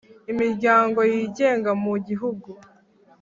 [0.31, 2.49] imiryango yigenga mu gihugu